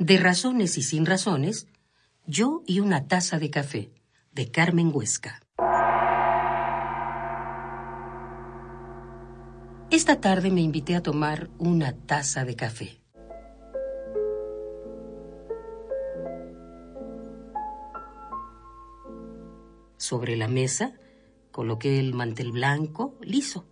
De 0.00 0.16
razones 0.16 0.78
y 0.78 0.82
sin 0.82 1.04
razones, 1.04 1.66
yo 2.24 2.62
y 2.66 2.80
una 2.80 3.06
taza 3.06 3.38
de 3.38 3.50
café, 3.50 3.92
de 4.32 4.50
Carmen 4.50 4.90
Huesca. 4.94 5.42
Esta 9.90 10.18
tarde 10.18 10.50
me 10.50 10.62
invité 10.62 10.96
a 10.96 11.02
tomar 11.02 11.50
una 11.58 11.92
taza 11.92 12.46
de 12.46 12.56
café. 12.56 13.02
Sobre 19.98 20.38
la 20.38 20.48
mesa 20.48 20.94
coloqué 21.50 22.00
el 22.00 22.14
mantel 22.14 22.52
blanco, 22.52 23.18
liso, 23.20 23.68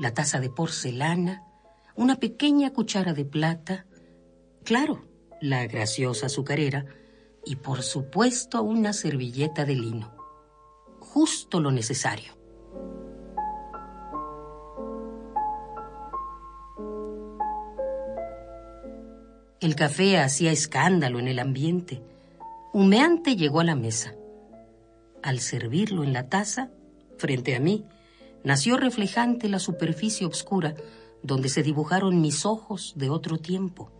la 0.00 0.12
taza 0.12 0.40
de 0.40 0.50
porcelana, 0.50 1.44
una 1.94 2.16
pequeña 2.16 2.72
cuchara 2.72 3.14
de 3.14 3.24
plata, 3.24 3.86
claro, 4.64 5.06
la 5.48 5.66
graciosa 5.66 6.26
azucarera 6.26 6.86
y 7.44 7.56
por 7.56 7.82
supuesto 7.82 8.62
una 8.62 8.92
servilleta 8.92 9.64
de 9.64 9.74
lino. 9.74 10.12
Justo 10.98 11.60
lo 11.60 11.70
necesario. 11.70 12.36
El 19.60 19.74
café 19.74 20.18
hacía 20.18 20.52
escándalo 20.52 21.18
en 21.18 21.28
el 21.28 21.38
ambiente. 21.38 22.02
Humeante 22.72 23.36
llegó 23.36 23.60
a 23.60 23.64
la 23.64 23.74
mesa. 23.74 24.14
Al 25.22 25.40
servirlo 25.40 26.04
en 26.04 26.12
la 26.12 26.28
taza, 26.28 26.70
frente 27.16 27.56
a 27.56 27.60
mí, 27.60 27.84
nació 28.44 28.76
reflejante 28.76 29.48
la 29.48 29.58
superficie 29.58 30.26
oscura 30.26 30.74
donde 31.22 31.48
se 31.48 31.62
dibujaron 31.62 32.20
mis 32.20 32.44
ojos 32.44 32.92
de 32.96 33.10
otro 33.10 33.38
tiempo. 33.38 33.90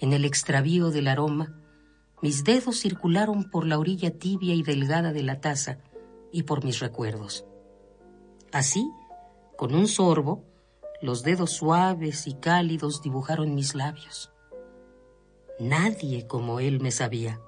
En 0.00 0.14
el 0.14 0.24
extravío 0.24 0.90
del 0.90 1.08
aroma, 1.08 1.54
mis 2.22 2.42
dedos 2.42 2.80
circularon 2.80 3.50
por 3.50 3.66
la 3.66 3.78
orilla 3.78 4.10
tibia 4.18 4.54
y 4.54 4.62
delgada 4.62 5.12
de 5.12 5.22
la 5.22 5.40
taza 5.40 5.78
y 6.32 6.44
por 6.44 6.64
mis 6.64 6.80
recuerdos. 6.80 7.44
Así, 8.50 8.90
con 9.56 9.74
un 9.74 9.86
sorbo, 9.86 10.42
los 11.02 11.22
dedos 11.22 11.50
suaves 11.52 12.26
y 12.26 12.34
cálidos 12.34 13.02
dibujaron 13.02 13.54
mis 13.54 13.74
labios. 13.74 14.32
Nadie 15.58 16.26
como 16.26 16.60
él 16.60 16.80
me 16.80 16.90
sabía. 16.90 17.38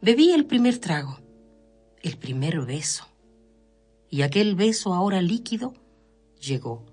Bebí 0.00 0.32
el 0.32 0.46
primer 0.46 0.78
trago, 0.78 1.18
el 2.02 2.16
primer 2.18 2.60
beso, 2.60 3.06
y 4.10 4.22
aquel 4.22 4.54
beso 4.54 4.94
ahora 4.94 5.20
líquido 5.22 5.74
llegó, 6.40 6.84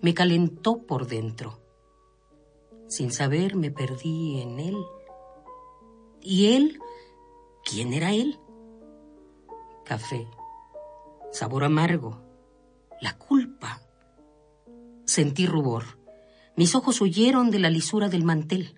me 0.00 0.14
calentó 0.14 0.86
por 0.86 1.06
dentro 1.06 1.58
sin 2.88 3.12
saber 3.12 3.54
me 3.54 3.70
perdí 3.70 4.40
en 4.40 4.58
él. 4.58 4.76
¿Y 6.20 6.54
él? 6.54 6.80
¿Quién 7.64 7.92
era 7.92 8.12
él? 8.12 8.40
Café, 9.84 10.26
sabor 11.30 11.64
amargo, 11.64 12.20
la 13.00 13.16
culpa. 13.16 13.82
Sentí 15.04 15.46
rubor. 15.46 15.98
Mis 16.56 16.74
ojos 16.74 17.00
huyeron 17.00 17.50
de 17.50 17.58
la 17.58 17.70
lisura 17.70 18.08
del 18.08 18.24
mantel. 18.24 18.74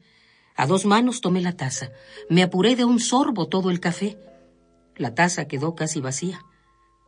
A 0.55 0.67
dos 0.67 0.85
manos 0.85 1.21
tomé 1.21 1.41
la 1.41 1.57
taza. 1.57 1.91
Me 2.29 2.43
apuré 2.43 2.77
de 2.77 2.85
un 2.85 3.01
sorbo 3.01 3.49
todo 3.49 3.71
el 3.71 3.81
café. 3.81 4.19
La 4.97 5.15
taza 5.15 5.49
quedó 5.49 5.75
casi 5.75 6.01
vacía. 6.01 6.45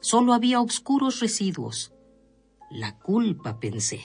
Solo 0.02 0.32
había 0.34 0.60
oscuros 0.60 1.20
residuos. 1.20 1.92
La 2.72 2.98
culpa, 2.98 3.60
pensé. 3.60 4.00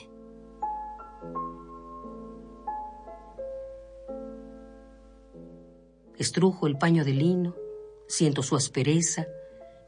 Estrujo 6.19 6.67
el 6.67 6.77
paño 6.77 7.03
de 7.03 7.13
lino, 7.13 7.55
siento 8.07 8.43
su 8.43 8.55
aspereza, 8.55 9.25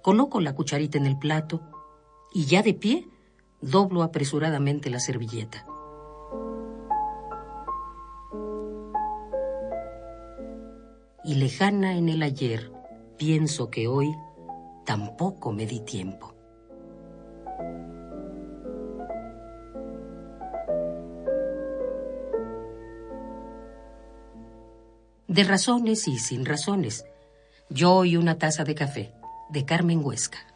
coloco 0.02 0.42
la 0.42 0.56
cucharita 0.56 0.98
en 0.98 1.06
el 1.06 1.20
plato 1.20 1.62
y 2.34 2.46
ya 2.46 2.64
de 2.64 2.74
pie 2.74 3.08
doblo 3.62 4.02
apresuradamente 4.02 4.90
la 4.90 5.00
servilleta. 5.00 5.64
Y 11.24 11.36
lejana 11.36 11.98
en 11.98 12.10
el 12.10 12.24
ayer, 12.24 12.72
pienso 13.18 13.70
que 13.70 13.88
hoy 13.88 14.12
tampoco 14.90 15.52
me 15.52 15.68
di 15.68 15.82
tiempo. 15.82 16.34
de 25.28 25.44
razones 25.44 26.08
y 26.08 26.18
sin 26.18 26.44
razones. 26.44 27.06
Yo 27.70 28.04
y 28.04 28.18
una 28.18 28.40
taza 28.40 28.64
de 28.64 28.74
café, 28.74 29.14
de 29.50 29.64
Carmen 29.64 30.04
Huesca. 30.04 30.49